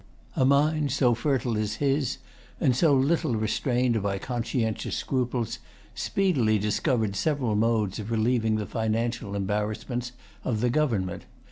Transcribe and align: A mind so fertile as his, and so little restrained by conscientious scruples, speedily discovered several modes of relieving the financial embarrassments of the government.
A 0.35 0.45
mind 0.45 0.91
so 0.91 1.13
fertile 1.13 1.55
as 1.59 1.75
his, 1.75 2.17
and 2.59 2.75
so 2.75 2.95
little 2.95 3.35
restrained 3.35 4.01
by 4.01 4.17
conscientious 4.17 4.95
scruples, 4.95 5.59
speedily 5.93 6.57
discovered 6.57 7.15
several 7.15 7.53
modes 7.55 7.99
of 7.99 8.09
relieving 8.09 8.55
the 8.55 8.65
financial 8.65 9.35
embarrassments 9.35 10.13
of 10.43 10.59
the 10.59 10.71
government. 10.71 11.25